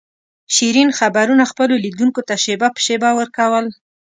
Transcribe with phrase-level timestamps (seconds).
[0.55, 3.65] شیرین خبرونه خپلو لیدونکو ته شېبه په شېبه ور کول.